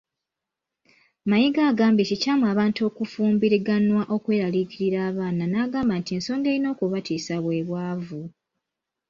[1.29, 8.21] Mayiga agambye kikyamu abantu abafumbiriganwa okweraliikirira abaana n'agamba nti ensonga erina okubatiisa bwe bwavu.